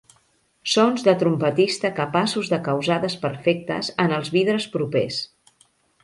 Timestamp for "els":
4.17-4.33